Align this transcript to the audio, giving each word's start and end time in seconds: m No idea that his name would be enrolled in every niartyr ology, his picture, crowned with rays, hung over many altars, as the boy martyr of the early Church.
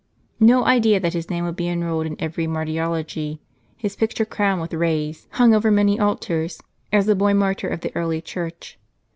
m 0.41 0.47
No 0.47 0.65
idea 0.65 0.99
that 0.99 1.13
his 1.13 1.29
name 1.29 1.45
would 1.45 1.55
be 1.55 1.67
enrolled 1.69 2.07
in 2.07 2.15
every 2.17 2.47
niartyr 2.47 2.81
ology, 2.83 3.39
his 3.77 3.95
picture, 3.95 4.25
crowned 4.25 4.59
with 4.59 4.73
rays, 4.73 5.27
hung 5.33 5.53
over 5.53 5.69
many 5.69 5.99
altars, 5.99 6.59
as 6.91 7.05
the 7.05 7.13
boy 7.13 7.35
martyr 7.35 7.67
of 7.69 7.81
the 7.81 7.95
early 7.95 8.19
Church. 8.19 8.79